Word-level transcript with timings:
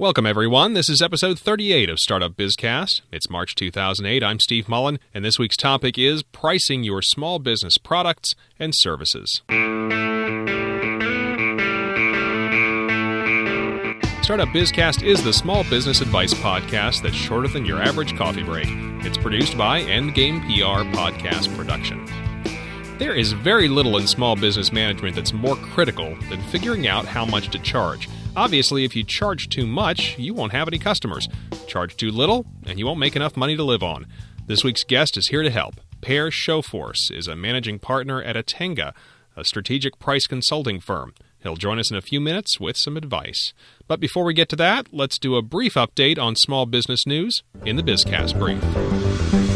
Welcome, 0.00 0.26
everyone. 0.26 0.74
This 0.74 0.88
is 0.88 1.02
episode 1.02 1.40
38 1.40 1.90
of 1.90 1.98
Startup 1.98 2.30
Bizcast. 2.30 3.00
It's 3.10 3.28
March 3.28 3.56
2008. 3.56 4.22
I'm 4.22 4.38
Steve 4.38 4.68
Mullen, 4.68 5.00
and 5.12 5.24
this 5.24 5.40
week's 5.40 5.56
topic 5.56 5.98
is 5.98 6.22
pricing 6.22 6.84
your 6.84 7.02
small 7.02 7.40
business 7.40 7.78
products 7.78 8.36
and 8.60 8.72
services. 8.76 9.42
Startup 14.22 14.46
Bizcast 14.50 15.02
is 15.02 15.24
the 15.24 15.32
small 15.32 15.64
business 15.64 16.00
advice 16.00 16.32
podcast 16.32 17.02
that's 17.02 17.16
shorter 17.16 17.48
than 17.48 17.64
your 17.64 17.82
average 17.82 18.16
coffee 18.16 18.44
break. 18.44 18.68
It's 19.04 19.18
produced 19.18 19.58
by 19.58 19.82
Endgame 19.82 20.42
PR 20.42 20.88
Podcast 20.96 21.52
Production. 21.56 22.06
There 22.98 23.16
is 23.16 23.32
very 23.32 23.66
little 23.68 23.96
in 23.96 24.06
small 24.06 24.36
business 24.36 24.70
management 24.72 25.16
that's 25.16 25.32
more 25.32 25.56
critical 25.56 26.16
than 26.28 26.40
figuring 26.50 26.86
out 26.86 27.04
how 27.04 27.24
much 27.24 27.48
to 27.50 27.58
charge. 27.58 28.08
Obviously, 28.36 28.84
if 28.84 28.94
you 28.94 29.04
charge 29.04 29.48
too 29.48 29.66
much, 29.66 30.18
you 30.18 30.34
won't 30.34 30.52
have 30.52 30.68
any 30.68 30.78
customers. 30.78 31.28
Charge 31.66 31.96
too 31.96 32.10
little, 32.10 32.46
and 32.66 32.78
you 32.78 32.86
won't 32.86 33.00
make 33.00 33.16
enough 33.16 33.36
money 33.36 33.56
to 33.56 33.64
live 33.64 33.82
on. 33.82 34.06
This 34.46 34.64
week's 34.64 34.84
guest 34.84 35.16
is 35.16 35.28
here 35.28 35.42
to 35.42 35.50
help. 35.50 35.80
Per 36.00 36.30
Sjofors 36.30 37.10
is 37.10 37.26
a 37.26 37.36
managing 37.36 37.78
partner 37.78 38.22
at 38.22 38.36
Atenga, 38.36 38.92
a 39.36 39.44
strategic 39.44 39.98
price 39.98 40.26
consulting 40.26 40.80
firm. 40.80 41.14
He'll 41.42 41.56
join 41.56 41.78
us 41.78 41.90
in 41.90 41.96
a 41.96 42.02
few 42.02 42.20
minutes 42.20 42.58
with 42.58 42.76
some 42.76 42.96
advice. 42.96 43.52
But 43.86 44.00
before 44.00 44.24
we 44.24 44.34
get 44.34 44.48
to 44.50 44.56
that, 44.56 44.88
let's 44.92 45.18
do 45.18 45.36
a 45.36 45.42
brief 45.42 45.74
update 45.74 46.18
on 46.18 46.34
small 46.36 46.66
business 46.66 47.06
news 47.06 47.42
in 47.64 47.76
the 47.76 47.82
Bizcast 47.82 48.38
Brief. 48.38 49.47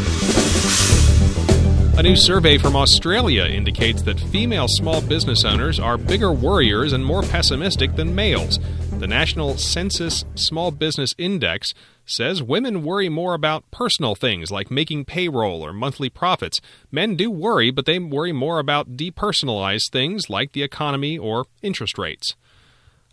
A 1.95 2.01
new 2.01 2.15
survey 2.15 2.57
from 2.57 2.75
Australia 2.75 3.43
indicates 3.43 4.01
that 4.01 4.19
female 4.19 4.67
small 4.67 4.99
business 4.99 5.45
owners 5.45 5.79
are 5.79 5.95
bigger 5.95 6.31
worriers 6.31 6.91
and 6.91 7.05
more 7.05 7.21
pessimistic 7.21 7.95
than 7.95 8.15
males. 8.15 8.57
The 8.97 9.05
National 9.05 9.53
Sensis 9.53 10.25
Small 10.33 10.71
Business 10.71 11.13
Index 11.19 11.75
says 12.03 12.41
women 12.41 12.83
worry 12.83 13.09
more 13.09 13.35
about 13.35 13.69
personal 13.69 14.15
things 14.15 14.49
like 14.49 14.71
making 14.71 15.05
payroll 15.05 15.61
or 15.61 15.71
monthly 15.71 16.09
profits. 16.09 16.59
Men 16.91 17.15
do 17.15 17.29
worry, 17.29 17.69
but 17.69 17.85
they 17.85 17.99
worry 17.99 18.31
more 18.31 18.57
about 18.57 18.97
depersonalized 18.97 19.91
things 19.91 20.31
like 20.31 20.53
the 20.53 20.63
economy 20.63 21.19
or 21.19 21.45
interest 21.61 21.99
rates. 21.99 22.35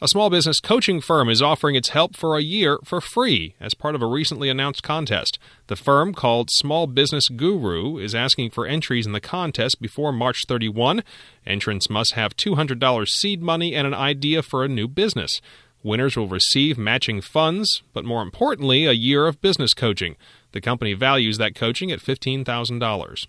A 0.03 0.09
small 0.09 0.31
business 0.31 0.61
coaching 0.61 1.03
firm 1.03 1.29
is 1.29 1.43
offering 1.43 1.77
its 1.77 1.91
help 1.91 2.17
for 2.17 2.35
a 2.35 2.43
year 2.43 2.79
for 2.87 3.03
free 3.03 3.55
as 3.61 3.75
part 3.75 3.95
of 3.95 4.01
a 4.01 4.07
recently 4.07 4.49
announced 4.49 4.83
contest. 4.83 5.39
The 5.67 5.77
firm, 5.77 6.15
called 6.15 6.49
Small 6.51 6.87
Business 6.87 7.29
Guru, 7.29 7.99
is 7.99 8.15
asking 8.15 8.53
for 8.53 8.67
entries 8.67 9.05
in 9.05 9.13
the 9.13 9.21
contest 9.21 9.79
before 9.79 10.11
March 10.11 10.45
31. 10.49 11.03
Entrants 11.47 11.91
must 11.91 12.15
have 12.15 12.35
$200 12.35 13.09
seed 13.09 13.43
money 13.43 13.75
and 13.75 13.87
an 13.87 13.93
idea 13.93 14.43
for 14.43 14.65
a 14.65 14.69
new 14.69 14.89
business. 14.89 15.43
Winners 15.83 16.17
will 16.17 16.29
receive 16.29 16.79
matching 16.79 17.21
funds, 17.21 17.83
but 17.93 18.07
more 18.07 18.23
importantly, 18.23 18.87
a 18.87 18.93
year 18.93 19.27
of 19.27 19.43
business 19.43 19.75
coaching. 19.75 20.17
The 20.53 20.61
company 20.61 20.95
values 20.95 21.39
that 21.39 21.55
coaching 21.55 21.93
at 21.93 22.01
$15,000. 22.01 23.27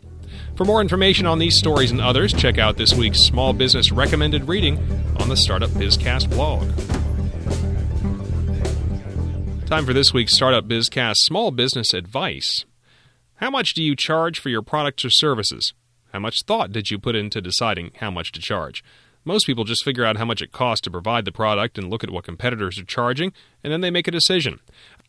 For 0.55 0.65
more 0.65 0.81
information 0.81 1.27
on 1.27 1.37
these 1.37 1.57
stories 1.57 1.91
and 1.91 2.01
others, 2.01 2.33
check 2.33 2.57
out 2.57 2.77
this 2.77 2.95
week's 2.95 3.19
Small 3.19 3.53
Business 3.53 3.91
Recommended 3.91 4.47
Reading 4.47 4.77
on 5.19 5.29
the 5.29 5.37
Startup 5.37 5.69
Bizcast 5.69 6.31
blog. 6.31 6.67
Time 9.67 9.85
for 9.85 9.93
this 9.93 10.13
week's 10.13 10.35
Startup 10.35 10.65
Bizcast 10.65 11.17
Small 11.17 11.51
Business 11.51 11.93
Advice. 11.93 12.65
How 13.35 13.51
much 13.51 13.75
do 13.75 13.83
you 13.83 13.95
charge 13.95 14.39
for 14.39 14.49
your 14.49 14.63
products 14.63 15.05
or 15.05 15.11
services? 15.11 15.73
How 16.13 16.19
much 16.19 16.43
thought 16.45 16.71
did 16.71 16.89
you 16.89 16.97
put 16.97 17.15
into 17.15 17.39
deciding 17.39 17.91
how 17.97 18.09
much 18.09 18.31
to 18.31 18.41
charge? 18.41 18.83
Most 19.23 19.45
people 19.45 19.63
just 19.63 19.85
figure 19.85 20.03
out 20.03 20.17
how 20.17 20.25
much 20.25 20.41
it 20.41 20.51
costs 20.51 20.81
to 20.81 20.91
provide 20.91 21.25
the 21.25 21.31
product 21.31 21.77
and 21.77 21.89
look 21.89 22.03
at 22.03 22.09
what 22.09 22.23
competitors 22.23 22.79
are 22.79 22.85
charging, 22.85 23.31
and 23.63 23.71
then 23.71 23.81
they 23.81 23.91
make 23.91 24.07
a 24.07 24.11
decision. 24.11 24.59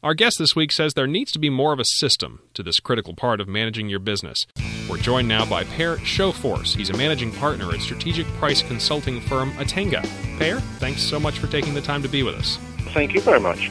Our 0.02 0.14
guest 0.14 0.36
this 0.40 0.56
week 0.56 0.72
says 0.72 0.94
there 0.94 1.06
needs 1.06 1.30
to 1.30 1.38
be 1.38 1.48
more 1.48 1.72
of 1.72 1.78
a 1.78 1.84
system 1.84 2.40
to 2.54 2.64
this 2.64 2.80
critical 2.80 3.14
part 3.14 3.40
of 3.40 3.46
managing 3.46 3.88
your 3.88 4.00
business. 4.00 4.48
We're 4.90 4.96
joined 4.96 5.28
now 5.28 5.46
by 5.46 5.62
Per 5.62 5.96
Sjofors. 5.98 6.74
He's 6.74 6.90
a 6.90 6.96
managing 6.96 7.30
partner 7.30 7.70
at 7.70 7.80
strategic 7.80 8.26
price 8.38 8.62
consulting 8.62 9.20
firm 9.20 9.52
Atenga. 9.52 10.02
Per, 10.40 10.58
thanks 10.80 11.02
so 11.04 11.20
much 11.20 11.38
for 11.38 11.46
taking 11.46 11.74
the 11.74 11.80
time 11.80 12.02
to 12.02 12.08
be 12.08 12.24
with 12.24 12.34
us. 12.34 12.58
Thank 12.92 13.14
you 13.14 13.20
very 13.20 13.38
much. 13.38 13.70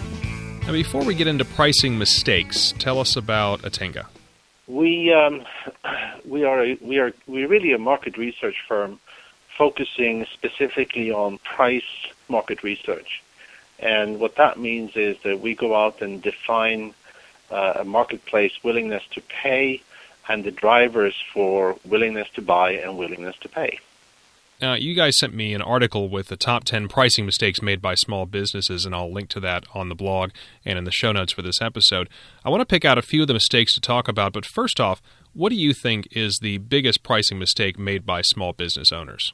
Now, 0.62 0.72
before 0.72 1.04
we 1.04 1.16
get 1.16 1.28
into 1.28 1.44
pricing 1.44 1.98
mistakes, 1.98 2.74
tell 2.80 3.00
us 3.00 3.18
about 3.18 3.64
Atenga. 3.64 4.06
We 4.68 5.12
um, 5.12 5.44
we 6.26 6.46
are 6.46 6.64
a, 6.64 6.78
we 6.80 7.00
are 7.00 7.12
we 7.28 7.46
really 7.46 7.74
a 7.74 7.78
market 7.78 8.18
research 8.18 8.56
firm 8.70 9.02
focusing 9.58 10.26
specifically 10.32 11.12
on 11.12 11.40
price 11.40 11.84
market 12.30 12.64
research. 12.64 13.22
And 13.82 14.20
what 14.20 14.36
that 14.36 14.60
means 14.60 14.96
is 14.96 15.18
that 15.24 15.40
we 15.40 15.56
go 15.56 15.76
out 15.76 16.02
and 16.02 16.22
define 16.22 16.94
uh, 17.50 17.74
a 17.80 17.84
marketplace 17.84 18.54
willingness 18.64 19.04
to 19.12 19.22
pay 19.22 19.82
and 20.28 20.44
the 20.44 20.52
drivers 20.52 21.16
for 21.34 21.76
willingness 21.84 22.30
to 22.36 22.42
buy 22.42 22.72
and 22.74 22.98
willingness 22.98 23.36
to 23.42 23.50
pay. 23.50 23.80
Now, 24.62 24.76
you 24.76 24.94
guys 24.94 25.18
sent 25.18 25.34
me 25.34 25.56
an 25.56 25.62
article 25.64 26.08
with 26.08 26.28
the 26.28 26.38
top 26.38 26.66
10 26.66 26.88
pricing 26.88 27.26
mistakes 27.26 27.64
made 27.64 27.82
by 27.82 27.96
small 27.96 28.28
businesses, 28.28 28.86
and 28.86 28.94
I'll 28.94 29.12
link 29.12 29.30
to 29.30 29.40
that 29.40 29.66
on 29.74 29.90
the 29.90 29.96
blog 29.96 30.30
and 30.64 30.78
in 30.78 30.84
the 30.84 30.92
show 30.92 31.12
notes 31.12 31.34
for 31.34 31.42
this 31.42 31.60
episode. 31.60 32.08
I 32.46 32.50
want 32.50 32.62
to 32.62 32.66
pick 32.68 32.86
out 32.86 33.00
a 33.00 33.02
few 33.02 33.24
of 33.24 33.28
the 33.28 33.34
mistakes 33.34 33.74
to 33.74 33.82
talk 33.82 34.08
about, 34.08 34.34
but 34.34 34.46
first 34.46 34.80
off, 34.80 35.02
what 35.34 35.50
do 35.50 35.56
you 35.56 35.74
think 35.74 36.08
is 36.12 36.38
the 36.42 36.60
biggest 36.60 37.02
pricing 37.02 37.40
mistake 37.40 37.80
made 37.80 38.06
by 38.06 38.22
small 38.22 38.54
business 38.54 38.92
owners? 38.92 39.34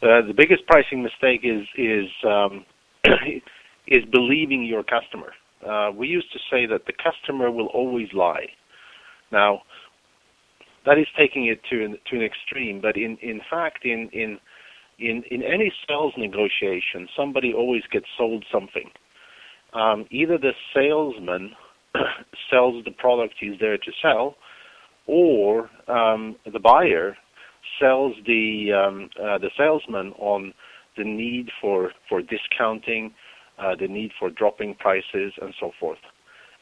Uh, 0.00 0.22
the 0.22 0.34
biggest 0.34 0.64
pricing 0.66 1.02
mistake 1.02 1.40
is 1.42 1.66
is 1.76 2.08
um, 2.24 2.64
is 3.86 4.04
believing 4.12 4.64
your 4.64 4.82
customer. 4.82 5.32
Uh, 5.66 5.90
we 5.92 6.06
used 6.06 6.32
to 6.32 6.38
say 6.50 6.66
that 6.66 6.86
the 6.86 6.92
customer 6.92 7.50
will 7.50 7.66
always 7.66 8.08
lie. 8.12 8.46
Now, 9.32 9.62
that 10.86 10.98
is 10.98 11.06
taking 11.18 11.46
it 11.46 11.60
to 11.70 11.84
an, 11.84 11.98
to 12.10 12.16
an 12.16 12.22
extreme, 12.22 12.80
but 12.80 12.96
in, 12.96 13.18
in 13.20 13.40
fact, 13.50 13.84
in, 13.84 14.08
in 14.12 14.38
in 14.98 15.22
in 15.30 15.42
any 15.42 15.72
sales 15.86 16.12
negotiation, 16.16 17.08
somebody 17.16 17.52
always 17.52 17.82
gets 17.92 18.06
sold 18.16 18.44
something. 18.52 18.90
Um, 19.72 20.06
either 20.10 20.38
the 20.38 20.52
salesman 20.74 21.52
sells 22.50 22.84
the 22.84 22.90
product 22.90 23.34
he's 23.38 23.58
there 23.60 23.78
to 23.78 23.92
sell, 24.02 24.36
or 25.06 25.70
um, 25.88 26.36
the 26.52 26.58
buyer 26.58 27.16
sells 27.80 28.14
the 28.26 28.72
um, 28.72 29.10
uh, 29.20 29.38
the 29.38 29.50
salesman 29.56 30.12
on 30.18 30.52
the 30.98 31.04
need 31.04 31.48
for 31.60 31.92
for 32.08 32.20
discounting, 32.20 33.14
uh, 33.58 33.74
the 33.78 33.88
need 33.88 34.10
for 34.18 34.30
dropping 34.30 34.74
prices, 34.74 35.32
and 35.40 35.54
so 35.58 35.70
forth. 35.80 35.98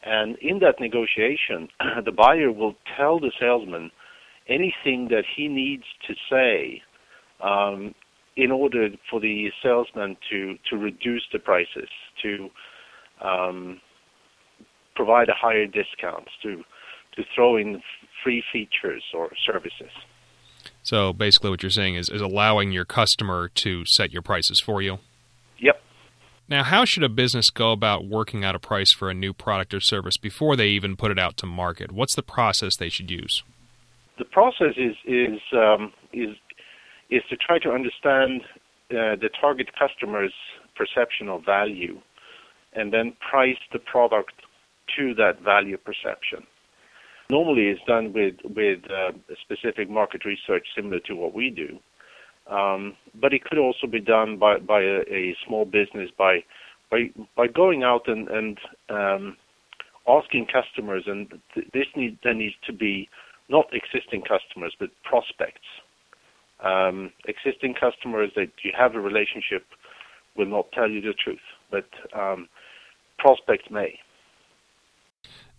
And 0.04 0.36
in 0.38 0.60
that 0.60 0.76
negotiation, 0.78 1.68
the 2.04 2.12
buyer 2.12 2.52
will 2.52 2.74
tell 2.96 3.18
the 3.18 3.32
salesman 3.40 3.90
anything 4.48 5.08
that 5.10 5.24
he 5.36 5.48
needs 5.48 5.84
to 6.06 6.14
say 6.30 6.82
um, 7.42 7.94
in 8.36 8.50
order 8.52 8.88
for 9.10 9.20
the 9.20 9.48
salesman 9.62 10.16
to 10.30 10.54
to 10.70 10.76
reduce 10.76 11.24
the 11.32 11.38
prices, 11.38 11.88
to 12.22 12.48
um, 13.24 13.80
provide 14.94 15.28
a 15.28 15.34
higher 15.34 15.66
discount, 15.66 16.28
to 16.42 16.62
to 17.16 17.22
throw 17.34 17.56
in 17.56 17.82
free 18.22 18.42
features 18.52 19.02
or 19.14 19.30
services. 19.46 19.90
So 20.86 21.12
basically, 21.12 21.50
what 21.50 21.64
you're 21.64 21.70
saying 21.70 21.96
is, 21.96 22.08
is 22.08 22.22
allowing 22.22 22.70
your 22.70 22.84
customer 22.84 23.48
to 23.56 23.82
set 23.86 24.12
your 24.12 24.22
prices 24.22 24.62
for 24.64 24.80
you. 24.80 25.00
Yep. 25.58 25.82
Now, 26.48 26.62
how 26.62 26.84
should 26.84 27.02
a 27.02 27.08
business 27.08 27.50
go 27.50 27.72
about 27.72 28.06
working 28.06 28.44
out 28.44 28.54
a 28.54 28.60
price 28.60 28.92
for 28.92 29.10
a 29.10 29.14
new 29.14 29.32
product 29.32 29.74
or 29.74 29.80
service 29.80 30.16
before 30.16 30.54
they 30.54 30.68
even 30.68 30.94
put 30.94 31.10
it 31.10 31.18
out 31.18 31.36
to 31.38 31.46
market? 31.46 31.90
What's 31.90 32.14
the 32.14 32.22
process 32.22 32.76
they 32.76 32.88
should 32.88 33.10
use? 33.10 33.42
The 34.16 34.26
process 34.26 34.76
is 34.76 34.94
is 35.04 35.40
um, 35.52 35.92
is 36.12 36.36
is 37.10 37.22
to 37.30 37.36
try 37.36 37.58
to 37.58 37.70
understand 37.70 38.42
uh, 38.92 39.18
the 39.20 39.28
target 39.40 39.70
customer's 39.76 40.34
perception 40.76 41.28
of 41.28 41.44
value, 41.44 42.00
and 42.74 42.92
then 42.92 43.16
price 43.28 43.58
the 43.72 43.80
product 43.80 44.34
to 44.96 45.14
that 45.14 45.42
value 45.42 45.78
perception. 45.78 46.46
Normally, 47.28 47.66
it's 47.68 47.80
done 47.86 48.12
with 48.12 48.36
with 48.44 48.80
uh, 48.90 49.12
specific 49.42 49.90
market 49.90 50.24
research 50.24 50.66
similar 50.76 51.00
to 51.00 51.14
what 51.14 51.34
we 51.34 51.50
do, 51.50 51.78
um, 52.54 52.96
but 53.20 53.32
it 53.32 53.44
could 53.44 53.58
also 53.58 53.86
be 53.86 54.00
done 54.00 54.38
by 54.38 54.58
by 54.58 54.80
a, 54.80 55.00
a 55.10 55.36
small 55.46 55.64
business 55.64 56.10
by 56.16 56.44
by 56.90 57.10
by 57.36 57.48
going 57.48 57.82
out 57.82 58.06
and 58.06 58.28
and 58.28 58.58
um, 58.90 59.36
asking 60.08 60.46
customers, 60.46 61.02
and 61.06 61.28
th- 61.54 61.66
this 61.72 61.86
need 61.96 62.16
then 62.22 62.38
needs 62.38 62.54
to 62.64 62.72
be 62.72 63.08
not 63.48 63.66
existing 63.72 64.22
customers 64.22 64.74
but 64.78 64.90
prospects. 65.02 65.66
Um, 66.64 67.12
existing 67.26 67.74
customers 67.74 68.30
that 68.36 68.48
you 68.62 68.72
have 68.78 68.94
a 68.94 69.00
relationship 69.00 69.66
will 70.36 70.46
not 70.46 70.70
tell 70.72 70.88
you 70.88 71.00
the 71.00 71.12
truth, 71.12 71.38
but 71.70 71.86
um, 72.18 72.48
prospects 73.18 73.68
may. 73.70 73.98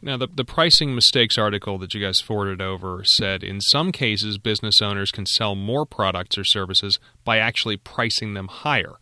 Now, 0.01 0.17
the, 0.17 0.27
the 0.27 0.45
pricing 0.45 0.93
mistakes 0.93 1.37
article 1.37 1.77
that 1.79 1.93
you 1.93 2.01
guys 2.01 2.19
forwarded 2.19 2.61
over 2.61 3.01
said 3.03 3.43
in 3.43 3.61
some 3.61 3.91
cases, 3.91 4.37
business 4.37 4.81
owners 4.81 5.11
can 5.11 5.25
sell 5.25 5.55
more 5.55 5.85
products 5.85 6.37
or 6.37 6.43
services 6.43 6.99
by 7.23 7.37
actually 7.39 7.77
pricing 7.77 8.33
them 8.33 8.47
higher. 8.47 8.93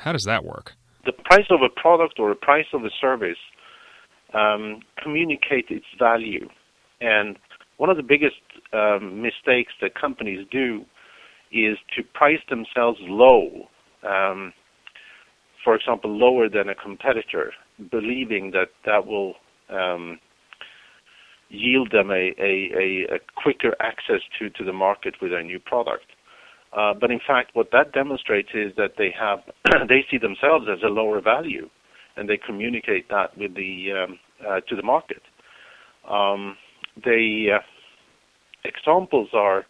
How 0.00 0.12
does 0.12 0.24
that 0.24 0.44
work? 0.44 0.74
the 1.06 1.12
price 1.12 1.46
of 1.50 1.60
a 1.62 1.68
product 1.68 2.18
or 2.18 2.30
a 2.30 2.36
price 2.36 2.66
of 2.74 2.84
a 2.84 2.90
service 3.00 3.38
um, 4.34 4.80
communicate 5.02 5.66
its 5.70 5.86
value. 5.98 6.48
And 7.00 7.38
one 7.78 7.88
of 7.88 7.96
the 7.96 8.02
biggest 8.02 8.42
um, 8.72 9.22
mistakes 9.22 9.72
that 9.80 9.94
companies 9.98 10.46
do 10.50 10.84
is 11.52 11.78
to 11.96 12.02
price 12.02 12.40
themselves 12.50 12.98
low, 13.02 13.68
um, 14.02 14.52
for 15.64 15.74
example, 15.76 16.10
lower 16.10 16.48
than 16.48 16.68
a 16.68 16.74
competitor, 16.74 17.52
believing 17.90 18.50
that 18.50 18.70
that 18.84 19.06
will 19.06 19.34
um, 19.70 20.18
yield 21.48 21.92
them 21.92 22.10
a, 22.10 22.34
a, 22.38 23.06
a, 23.14 23.18
quicker 23.40 23.74
access 23.80 24.20
to, 24.38 24.50
to 24.50 24.64
the 24.64 24.72
market 24.72 25.14
with 25.22 25.32
a 25.32 25.42
new 25.42 25.60
product. 25.60 26.06
Uh, 26.76 26.92
but 27.00 27.10
in 27.10 27.20
fact, 27.26 27.50
what 27.54 27.68
that 27.72 27.92
demonstrates 27.92 28.50
is 28.54 28.72
that 28.76 28.92
they 28.98 29.14
have 29.18 29.38
they 29.88 30.04
see 30.10 30.18
themselves 30.18 30.66
as 30.70 30.82
a 30.84 30.88
lower 30.88 31.20
value, 31.20 31.68
and 32.16 32.28
they 32.28 32.36
communicate 32.36 33.08
that 33.08 33.36
with 33.38 33.54
the 33.54 33.88
um, 33.92 34.18
uh, 34.46 34.60
to 34.68 34.76
the 34.76 34.82
market. 34.82 35.22
Um, 36.10 36.56
the 37.04 37.58
uh, 37.58 37.62
examples 38.64 39.28
are 39.32 39.64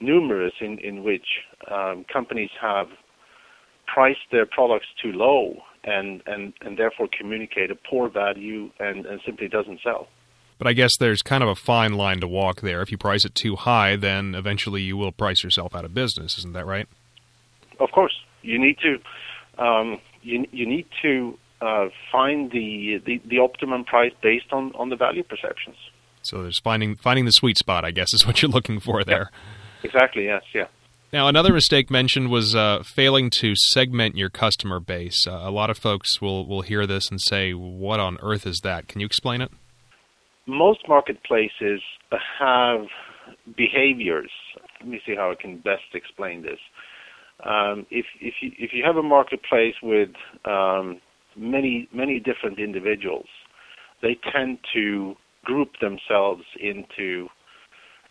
numerous 0.00 0.52
in 0.60 0.78
in 0.78 1.02
which 1.02 1.26
um, 1.70 2.04
companies 2.12 2.50
have 2.60 2.86
priced 3.92 4.30
their 4.30 4.46
products 4.46 4.86
too 5.02 5.12
low 5.12 5.54
and 5.84 6.22
and 6.26 6.52
and 6.60 6.78
therefore 6.78 7.08
communicate 7.18 7.70
a 7.70 7.76
poor 7.90 8.08
value 8.10 8.70
and, 8.78 9.06
and 9.06 9.20
simply 9.24 9.48
doesn't 9.48 9.80
sell. 9.82 10.08
But 10.58 10.66
I 10.66 10.72
guess 10.72 10.96
there's 10.98 11.22
kind 11.22 11.42
of 11.42 11.48
a 11.48 11.54
fine 11.54 11.92
line 11.94 12.20
to 12.20 12.28
walk 12.28 12.60
there. 12.60 12.82
If 12.82 12.90
you 12.90 12.98
price 12.98 13.24
it 13.24 13.34
too 13.34 13.56
high, 13.56 13.96
then 13.96 14.34
eventually 14.34 14.82
you 14.82 14.96
will 14.96 15.12
price 15.12 15.44
yourself 15.44 15.74
out 15.74 15.84
of 15.84 15.94
business. 15.94 16.36
Isn't 16.38 16.52
that 16.52 16.66
right? 16.66 16.88
Of 17.78 17.92
course, 17.92 18.20
you 18.42 18.58
need 18.58 18.76
to 18.78 19.62
um, 19.62 20.00
you 20.22 20.46
you 20.50 20.66
need 20.66 20.86
to 21.02 21.38
uh, 21.60 21.88
find 22.10 22.50
the, 22.50 23.00
the 23.04 23.20
the 23.24 23.38
optimum 23.38 23.84
price 23.84 24.12
based 24.22 24.52
on 24.52 24.72
on 24.74 24.88
the 24.88 24.96
value 24.96 25.22
perceptions. 25.22 25.76
So 26.22 26.42
there's 26.42 26.58
finding 26.58 26.96
finding 26.96 27.24
the 27.24 27.32
sweet 27.32 27.56
spot, 27.56 27.84
I 27.84 27.92
guess, 27.92 28.12
is 28.12 28.26
what 28.26 28.42
you're 28.42 28.50
looking 28.50 28.80
for 28.80 29.04
there. 29.04 29.30
Exactly. 29.84 30.24
Yes. 30.24 30.42
Yeah. 30.52 30.66
Now, 31.10 31.26
another 31.26 31.54
mistake 31.54 31.90
mentioned 31.90 32.28
was 32.28 32.54
uh, 32.54 32.82
failing 32.84 33.30
to 33.38 33.54
segment 33.56 34.18
your 34.18 34.28
customer 34.28 34.78
base. 34.78 35.26
Uh, 35.26 35.40
a 35.42 35.50
lot 35.50 35.70
of 35.70 35.78
folks 35.78 36.20
will, 36.20 36.46
will 36.46 36.60
hear 36.60 36.86
this 36.86 37.08
and 37.08 37.18
say, 37.18 37.54
What 37.54 37.98
on 37.98 38.18
earth 38.20 38.46
is 38.46 38.60
that? 38.62 38.88
Can 38.88 39.00
you 39.00 39.06
explain 39.06 39.40
it? 39.40 39.50
Most 40.48 40.80
marketplaces 40.88 41.80
have 42.40 42.86
behaviors. 43.56 44.30
Let 44.80 44.88
me 44.88 45.00
see 45.06 45.14
how 45.14 45.30
I 45.30 45.34
can 45.40 45.58
best 45.58 45.94
explain 45.94 46.42
this. 46.42 46.58
Um, 47.44 47.86
if 47.90 48.06
if 48.20 48.34
you 48.40 48.50
if 48.58 48.70
you 48.72 48.82
have 48.84 48.96
a 48.96 49.02
marketplace 49.02 49.74
with 49.82 50.10
um, 50.44 51.00
many 51.36 51.88
many 51.92 52.18
different 52.18 52.58
individuals, 52.58 53.28
they 54.02 54.18
tend 54.32 54.58
to 54.74 55.14
group 55.44 55.70
themselves 55.80 56.42
into 56.60 57.28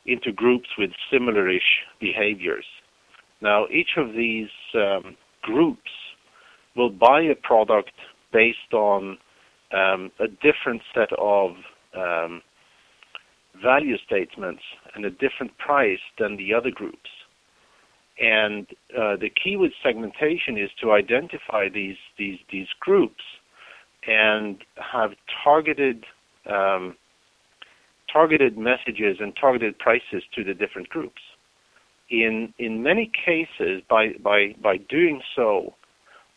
into 0.06 0.32
groups 0.32 0.70
with 0.78 0.92
similarish 1.12 1.84
behaviors. 2.00 2.66
Now, 3.42 3.66
each 3.68 3.98
of 3.98 4.14
these 4.14 4.50
um, 4.74 5.18
groups 5.42 5.92
will 6.76 6.90
buy 6.90 7.22
a 7.22 7.36
product 7.36 7.92
based 8.32 8.74
on 8.74 9.18
um, 9.74 10.12
a 10.20 10.28
different 10.28 10.82
set 10.96 11.10
of 11.20 11.52
um, 11.98 12.42
value 13.62 13.98
statements 14.06 14.62
and 14.96 15.06
a 15.06 15.10
different 15.10 15.58
price 15.58 16.00
than 16.20 16.38
the 16.38 16.54
other 16.54 16.72
groups. 16.72 17.10
And 18.20 18.66
uh, 18.98 19.16
the 19.18 19.30
key 19.30 19.58
with 19.58 19.72
segmentation 19.84 20.58
is 20.58 20.70
to 20.82 20.92
identify 20.92 21.70
these 21.70 21.98
these 22.18 22.40
these 22.52 22.68
groups 22.80 23.24
and 24.08 24.58
have 24.78 25.12
targeted 25.44 26.04
um, 26.50 26.96
targeted 28.12 28.58
messages 28.58 29.18
and 29.20 29.36
targeted 29.40 29.78
prices 29.78 30.24
to 30.34 30.44
the 30.44 30.54
different 30.54 30.90
groups. 30.90 31.22
In 32.10 32.54
in 32.58 32.82
many 32.82 33.12
cases, 33.26 33.84
by 33.88 34.14
by 34.24 34.56
by 34.64 34.78
doing 34.78 35.22
so, 35.36 35.76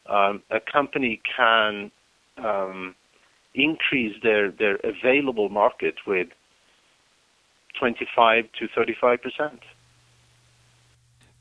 um, 0.06 0.42
a 0.50 0.60
company 0.60 1.20
can 1.36 1.90
um, 2.36 2.94
increase 3.54 4.16
their, 4.22 4.50
their 4.50 4.76
available 4.76 5.48
market 5.48 5.94
with 6.06 6.28
25 7.78 8.44
to 8.58 8.68
35 8.74 9.22
percent. 9.22 9.60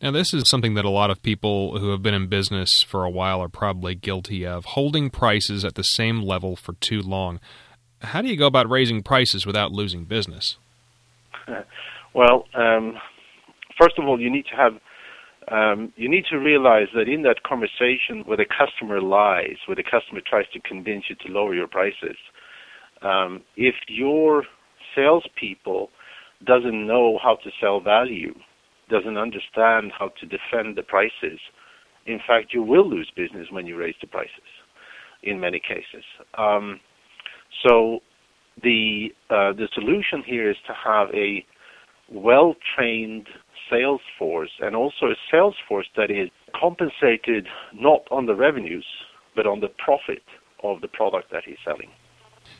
Now, 0.01 0.11
this 0.11 0.33
is 0.33 0.47
something 0.47 0.75
that 0.75 0.85
a 0.85 0.89
lot 0.89 1.11
of 1.11 1.21
people 1.21 1.77
who 1.77 1.91
have 1.91 2.01
been 2.01 2.13
in 2.13 2.27
business 2.27 2.83
for 2.83 3.03
a 3.03 3.09
while 3.09 3.41
are 3.41 3.49
probably 3.49 3.95
guilty 3.95 4.45
of 4.45 4.63
holding 4.63 5.09
prices 5.09 5.65
at 5.65 5.75
the 5.75 5.83
same 5.83 6.21
level 6.21 6.55
for 6.55 6.73
too 6.75 7.01
long. 7.01 7.41
How 8.01 8.21
do 8.21 8.29
you 8.29 8.37
go 8.37 8.47
about 8.47 8.69
raising 8.69 9.03
prices 9.03 9.45
without 9.45 9.73
losing 9.73 10.05
business? 10.05 10.57
well, 12.13 12.45
um, 12.53 12.97
first 13.77 13.99
of 13.99 14.05
all, 14.07 14.21
you 14.21 14.29
need 14.29 14.45
to 14.45 14.55
have 14.55 14.79
um, 15.51 15.93
you 15.95 16.09
need 16.09 16.25
to 16.29 16.37
realize 16.37 16.87
that 16.93 17.09
in 17.09 17.23
that 17.23 17.43
conversation 17.43 18.23
where 18.25 18.37
the 18.37 18.45
customer 18.45 19.01
lies, 19.01 19.57
where 19.65 19.75
the 19.75 19.83
customer 19.83 20.21
tries 20.27 20.45
to 20.53 20.59
convince 20.61 21.05
you 21.09 21.15
to 21.25 21.31
lower 21.31 21.55
your 21.55 21.67
prices, 21.67 22.17
um, 23.01 23.41
if 23.55 23.75
your 23.87 24.43
salespeople 24.95 25.89
doesn't 26.45 26.87
know 26.87 27.19
how 27.21 27.35
to 27.43 27.49
sell 27.59 27.79
value, 27.79 28.33
doesn't 28.89 29.17
understand 29.17 29.91
how 29.97 30.11
to 30.19 30.25
defend 30.25 30.75
the 30.75 30.83
prices, 30.83 31.39
in 32.05 32.19
fact, 32.25 32.53
you 32.53 32.63
will 32.63 32.89
lose 32.89 33.11
business 33.15 33.47
when 33.51 33.65
you 33.65 33.77
raise 33.77 33.95
the 34.01 34.07
prices. 34.07 34.31
In 35.21 35.39
many 35.39 35.59
cases, 35.59 36.03
um, 36.37 36.79
so 37.67 37.99
the 38.63 39.09
uh, 39.29 39.51
the 39.51 39.67
solution 39.73 40.23
here 40.25 40.49
is 40.49 40.55
to 40.65 40.73
have 40.73 41.09
a 41.13 41.45
well 42.09 42.55
trained 42.75 43.27
sales 43.69 44.01
force 44.17 44.51
and 44.59 44.75
also 44.75 45.07
a 45.07 45.15
sales 45.31 45.55
force 45.67 45.87
that 45.95 46.09
is 46.09 46.29
compensated 46.59 47.47
not 47.73 48.01
on 48.11 48.25
the 48.25 48.35
revenues 48.35 48.85
but 49.35 49.45
on 49.45 49.59
the 49.59 49.67
profit 49.67 50.23
of 50.63 50.81
the 50.81 50.87
product 50.87 51.31
that 51.31 51.43
he's 51.45 51.57
selling. 51.63 51.89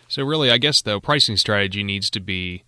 So 0.08 0.24
really, 0.24 0.52
I 0.52 0.58
guess 0.58 0.82
the 0.82 1.00
pricing 1.00 1.38
strategy 1.38 1.84
needs 1.84 2.10
to 2.12 2.20
be 2.20 2.64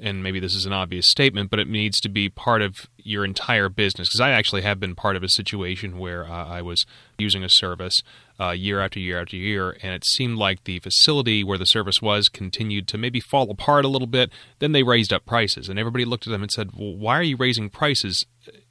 and 0.00 0.22
maybe 0.22 0.40
this 0.40 0.54
is 0.54 0.66
an 0.66 0.72
obvious 0.72 1.10
statement, 1.10 1.50
but 1.50 1.58
it 1.58 1.68
needs 1.68 2.00
to 2.00 2.08
be 2.08 2.28
part 2.28 2.62
of 2.62 2.88
your 2.96 3.24
entire 3.24 3.68
business. 3.68 4.08
Because 4.08 4.20
I 4.20 4.30
actually 4.30 4.62
have 4.62 4.80
been 4.80 4.94
part 4.94 5.16
of 5.16 5.22
a 5.22 5.28
situation 5.28 5.98
where 5.98 6.24
uh, 6.24 6.46
I 6.46 6.62
was 6.62 6.86
using 7.18 7.44
a 7.44 7.48
service 7.48 8.02
uh, 8.40 8.50
year 8.50 8.80
after 8.80 8.98
year 8.98 9.20
after 9.20 9.36
year, 9.36 9.76
and 9.82 9.92
it 9.94 10.04
seemed 10.04 10.38
like 10.38 10.64
the 10.64 10.78
facility 10.80 11.44
where 11.44 11.58
the 11.58 11.66
service 11.66 12.00
was 12.00 12.28
continued 12.28 12.88
to 12.88 12.98
maybe 12.98 13.20
fall 13.20 13.50
apart 13.50 13.84
a 13.84 13.88
little 13.88 14.06
bit. 14.06 14.30
Then 14.58 14.72
they 14.72 14.82
raised 14.82 15.12
up 15.12 15.26
prices, 15.26 15.68
and 15.68 15.78
everybody 15.78 16.04
looked 16.04 16.26
at 16.26 16.30
them 16.30 16.42
and 16.42 16.50
said, 16.50 16.70
well, 16.74 16.96
"Why 16.96 17.18
are 17.18 17.22
you 17.22 17.36
raising 17.36 17.68
prices 17.68 18.24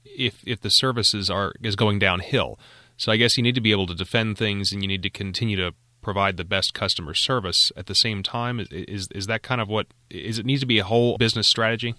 if 0.04 0.42
if 0.46 0.62
the 0.62 0.70
services 0.70 1.30
are 1.30 1.54
is 1.62 1.76
going 1.76 2.00
downhill?" 2.00 2.60
So 2.98 3.12
I 3.12 3.18
guess 3.18 3.38
you 3.38 3.44
need 3.44 3.56
to 3.56 3.62
be 3.62 3.72
able 3.72 3.88
to 3.88 3.96
defend 3.96 4.38
things, 4.38 4.72
and 4.72 4.82
you 4.82 4.88
need 4.88 5.04
to 5.04 5.10
continue 5.10 5.56
to 5.58 5.74
provide 6.02 6.38
the 6.38 6.44
best 6.44 6.74
customer 6.74 7.14
service 7.14 7.72
at 7.76 7.88
the 7.88 7.96
same 7.96 8.24
time? 8.24 8.66
Is, 8.72 9.08
is 9.14 9.28
that 9.28 9.44
kind 9.44 9.62
of 9.62 9.68
what 9.68 9.88
is 10.10 10.40
it 10.40 10.46
needs 10.46 10.62
to 10.62 10.68
be 10.68 10.80
a 10.80 10.84
whole 10.84 11.18
business 11.18 11.48
strategy? 11.48 11.96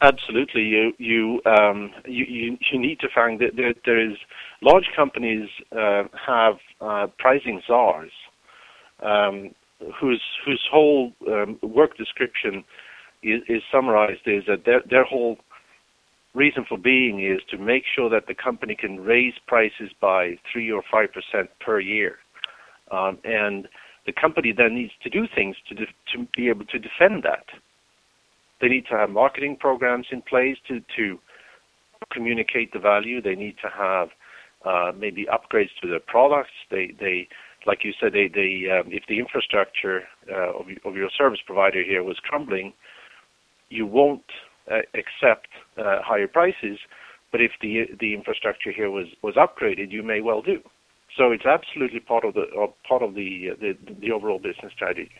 Absolutely, 0.00 0.62
you 0.62 0.92
you 0.98 1.42
um, 1.44 1.90
you, 2.06 2.24
you, 2.28 2.58
you 2.70 2.78
need 2.78 3.00
to 3.00 3.08
find 3.12 3.40
that 3.40 3.56
there, 3.56 3.74
there 3.84 4.00
is 4.00 4.16
large 4.62 4.86
companies 4.94 5.48
uh, 5.72 6.04
have 6.26 6.54
uh, 6.80 7.08
pricing 7.18 7.60
czars 7.66 8.12
um, 9.02 9.54
whose 10.00 10.22
whose 10.44 10.64
whole 10.70 11.12
um, 11.26 11.58
work 11.62 11.96
description 11.96 12.64
is, 13.22 13.42
is 13.48 13.62
summarized 13.72 14.20
is 14.26 14.44
that 14.46 14.64
their 14.64 14.82
their 14.88 15.04
whole 15.04 15.38
reason 16.34 16.64
for 16.68 16.78
being 16.78 17.20
is 17.20 17.40
to 17.50 17.58
make 17.58 17.82
sure 17.92 18.08
that 18.08 18.26
the 18.28 18.34
company 18.34 18.76
can 18.76 19.00
raise 19.00 19.34
prices 19.46 19.90
by 20.00 20.38
three 20.52 20.70
or 20.70 20.82
five 20.90 21.08
percent 21.12 21.50
per 21.60 21.80
year. 21.80 22.18
Um, 22.90 23.18
and 23.24 23.68
the 24.06 24.12
company 24.12 24.52
then 24.56 24.74
needs 24.74 24.92
to 25.02 25.10
do 25.10 25.26
things 25.34 25.56
to, 25.68 25.74
de- 25.74 25.86
to 25.86 26.26
be 26.36 26.48
able 26.48 26.64
to 26.66 26.78
defend 26.78 27.22
that. 27.24 27.44
They 28.60 28.68
need 28.68 28.86
to 28.90 28.96
have 28.96 29.10
marketing 29.10 29.56
programs 29.60 30.06
in 30.10 30.22
place 30.22 30.56
to, 30.68 30.80
to 30.96 31.18
communicate 32.12 32.72
the 32.72 32.78
value. 32.78 33.20
They 33.20 33.34
need 33.34 33.56
to 33.62 33.68
have 33.68 34.08
uh, 34.64 34.92
maybe 34.98 35.26
upgrades 35.26 35.70
to 35.82 35.88
their 35.88 36.00
products. 36.00 36.50
They, 36.70 36.92
they, 36.98 37.28
like 37.66 37.84
you 37.84 37.92
said, 38.00 38.12
they, 38.12 38.28
they, 38.28 38.66
um, 38.70 38.90
if 38.90 39.04
the 39.08 39.18
infrastructure 39.18 40.02
uh, 40.30 40.58
of, 40.58 40.66
of 40.84 40.96
your 40.96 41.10
service 41.16 41.40
provider 41.44 41.82
here 41.82 42.02
was 42.02 42.18
crumbling, 42.22 42.72
you 43.68 43.86
won't 43.86 44.22
uh, 44.70 44.78
accept 44.94 45.48
uh, 45.76 45.98
higher 46.02 46.28
prices. 46.28 46.78
But 47.30 47.42
if 47.42 47.52
the 47.60 47.84
the 48.00 48.14
infrastructure 48.14 48.72
here 48.72 48.90
was 48.90 49.06
was 49.22 49.34
upgraded, 49.34 49.90
you 49.90 50.02
may 50.02 50.22
well 50.22 50.40
do. 50.40 50.62
So 51.16 51.32
it's 51.32 51.46
absolutely 51.46 52.00
part 52.00 52.24
of 52.24 52.34
the 52.34 52.42
uh, 52.42 52.66
part 52.86 53.02
of 53.02 53.14
the, 53.14 53.50
uh, 53.52 53.54
the, 53.60 53.76
the 54.00 54.12
overall 54.12 54.38
business 54.38 54.72
strategy. 54.72 55.10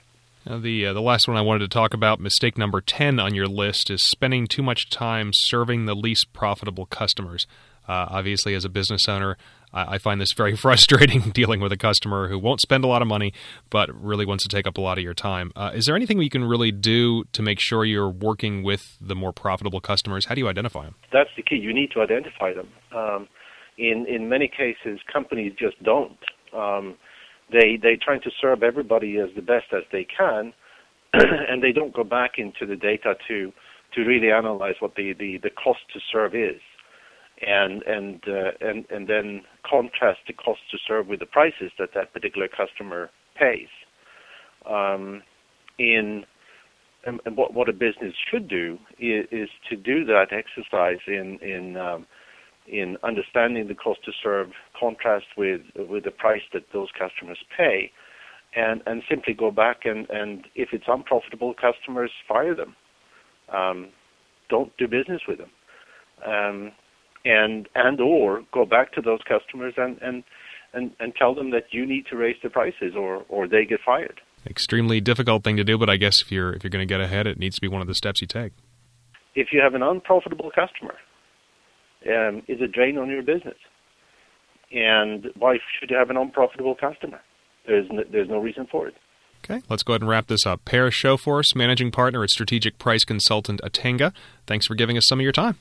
Now 0.47 0.59
the 0.59 0.87
uh, 0.87 0.93
the 0.93 1.03
last 1.03 1.29
one 1.29 1.37
I 1.37 1.43
wanted 1.43 1.61
to 1.61 1.69
talk 1.69 1.93
about, 1.95 2.21
mistake 2.21 2.57
number 2.57 2.81
ten 2.81 3.19
on 3.19 3.35
your 3.35 3.47
list, 3.47 3.91
is 3.91 4.03
spending 4.09 4.47
too 4.47 4.63
much 4.63 4.91
time 4.91 5.31
serving 5.33 5.87
the 5.87 5.95
least 5.95 6.33
profitable 6.33 6.87
customers. 6.87 7.47
Uh, 7.89 8.07
obviously, 8.11 8.55
as 8.55 8.65
a 8.65 8.69
business 8.69 9.09
owner, 9.09 9.37
I, 9.73 9.95
I 9.95 9.99
find 9.99 10.21
this 10.21 10.33
very 10.37 10.57
frustrating 10.65 11.31
dealing 11.31 11.61
with 11.61 11.73
a 11.73 11.77
customer 11.77 12.29
who 12.29 12.39
won't 12.39 12.61
spend 12.61 12.85
a 12.85 12.87
lot 12.87 13.03
of 13.03 13.09
money 13.09 13.33
but 13.71 13.91
really 13.93 14.27
wants 14.27 14.45
to 14.45 14.49
take 14.49 14.67
up 14.67 14.79
a 14.79 14.81
lot 14.81 14.99
of 14.99 15.05
your 15.05 15.15
time. 15.15 15.53
Uh, 15.57 15.71
is 15.75 15.87
there 15.87 15.97
anything 15.97 16.21
you 16.21 16.31
can 16.31 16.45
really 16.45 16.71
do 16.71 17.25
to 17.33 17.43
make 17.43 17.59
sure 17.61 17.85
you're 17.85 18.11
working 18.11 18.63
with 18.63 18.97
the 19.01 19.15
more 19.15 19.33
profitable 19.33 19.81
customers? 19.81 20.27
How 20.27 20.35
do 20.35 20.41
you 20.41 20.49
identify 20.49 20.85
them? 20.85 20.95
That's 21.13 21.31
the 21.37 21.43
key. 21.43 21.57
You 21.57 21.73
need 21.73 21.91
to 21.93 22.01
identify 22.01 22.53
them. 22.53 22.69
Um, 22.95 23.29
in 23.79 24.07
in 24.09 24.29
many 24.29 24.49
cases, 24.49 25.01
companies 25.11 25.53
just 25.59 25.83
don't. 25.83 26.19
Um, 26.55 26.97
they 27.51 27.79
they 27.81 27.97
to 27.97 28.31
serve 28.41 28.63
everybody 28.63 29.19
as 29.19 29.29
the 29.35 29.43
best 29.43 29.67
as 29.73 29.85
they 29.93 30.05
can, 30.05 30.53
and 31.13 31.63
they 31.63 31.73
don't 31.73 31.95
go 31.95 32.05
back 32.05 32.33
into 32.39 32.67
the 32.67 32.77
data 32.77 33.15
to 33.29 33.53
to 33.95 34.03
really 34.03 34.31
analyze 34.31 34.75
what 34.81 34.95
the, 34.97 35.15
the, 35.19 35.39
the 35.43 35.51
cost 35.51 35.81
to 35.95 36.01
serve 36.13 36.35
is, 36.35 36.61
and 37.41 37.83
and 37.85 38.23
uh, 38.29 38.51
and 38.61 38.85
and 38.91 39.09
then 39.09 39.43
contrast 39.69 40.21
the 40.27 40.35
cost 40.35 40.61
to 40.71 40.79
serve 40.87 41.07
with 41.07 41.21
the 41.21 41.27
prices 41.27 41.71
that 41.79 41.91
that 41.95 42.13
particular 42.13 42.49
customer 42.49 43.11
pays. 43.39 43.69
Um, 44.69 45.23
in 45.79 46.25
and, 47.07 47.21
and 47.25 47.37
what 47.37 47.55
what 47.55 47.69
a 47.69 47.73
business 47.73 48.13
should 48.31 48.49
do 48.49 48.79
is, 48.99 49.25
is 49.31 49.49
to 49.71 49.77
do 49.77 50.05
that 50.05 50.33
exercise 50.33 50.99
in 51.07 51.39
in 51.41 51.77
um, 51.77 52.07
in 52.71 52.97
understanding 53.03 53.69
the 53.69 53.75
cost 53.75 54.05
to 54.05 54.13
serve 54.23 54.49
contrast 54.79 55.27
with 55.37 55.63
with 55.77 56.05
the 56.05 56.11
price 56.11 56.43
that 56.53 56.65
those 56.73 56.89
customers 56.99 57.39
pay 57.57 57.91
and 58.55 58.83
and 58.87 59.03
simply 59.09 59.35
go 59.35 59.51
back 59.51 59.85
and 59.85 60.09
and 60.11 60.47
if 60.55 60.71
it's 60.73 60.85
unprofitable 60.89 61.55
customers 61.55 62.11
fire 62.27 62.55
them. 62.55 62.77
Um, 63.53 63.89
don't 64.51 64.75
do 64.77 64.87
business 64.87 65.23
with 65.27 65.39
them. 65.39 65.51
Um, 66.27 66.73
and 67.25 67.69
and 67.75 68.01
or 68.01 68.43
go 68.53 68.65
back 68.65 68.93
to 68.93 69.03
those 69.03 69.21
customers 69.29 69.75
and 69.77 69.99
and 70.01 70.25
and, 70.75 70.91
and 71.01 71.15
tell 71.17 71.35
them 71.35 71.51
that 71.51 71.65
you 71.71 71.87
need 71.87 72.07
to 72.11 72.17
raise 72.17 72.37
the 72.43 72.51
prices 72.51 72.95
or 72.97 73.25
or 73.29 73.49
they 73.49 73.65
get 73.65 73.81
fired. 73.85 74.21
Extremely 74.47 75.01
difficult 75.01 75.45
thing 75.45 75.57
to 75.57 75.65
do 75.65 75.77
but 75.77 75.91
i 75.91 75.97
guess 75.97 76.23
if 76.23 76.31
you're 76.31 76.53
if 76.53 76.63
you're 76.63 76.71
going 76.71 76.87
to 76.87 76.93
get 76.93 77.01
ahead 77.01 77.27
it 77.27 77.39
needs 77.39 77.57
to 77.57 77.61
be 77.61 77.69
one 77.69 77.81
of 77.83 77.89
the 77.89 77.95
steps 77.95 78.21
you 78.21 78.27
take. 78.27 78.53
If 79.35 79.49
you 79.53 79.61
have 79.61 79.75
an 79.75 79.83
unprofitable 79.83 80.51
customer 80.55 80.95
um, 82.09 82.43
is 82.49 82.61
a 82.61 82.67
drain 82.67 82.99
on 82.99 83.09
your 83.09 83.23
business. 83.23 83.57
And 84.73 85.29
why 85.39 85.59
should 85.79 85.91
you 85.91 85.97
have 85.97 86.11
an 86.11 86.17
unprofitable 86.17 86.75
customer? 86.75 87.21
There's 87.67 87.87
no, 87.91 88.03
there's 88.11 88.29
no 88.29 88.39
reason 88.39 88.67
for 88.71 88.89
it. 88.89 88.95
Okay, 89.45 89.63
let's 89.69 89.83
go 89.83 89.93
ahead 89.93 90.03
and 90.03 90.11
wrap 90.11 90.27
this 90.27 90.47
up. 90.47 90.65
Per 90.65 90.91
Sjofors, 90.91 91.55
managing 91.55 91.91
partner 91.91 92.23
at 92.23 92.31
strategic 92.31 92.79
price 92.79 93.05
consultant 93.05 93.61
Atenga. 93.63 94.13
Thanks 94.47 94.67
for 94.67 94.75
giving 94.75 94.97
us 94.97 95.07
some 95.07 95.21
of 95.21 95.23
your 95.23 95.33
time. 95.33 95.59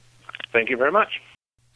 Thank 0.52 0.70
you 0.70 0.78
very 0.78 0.92
much. 0.92 1.22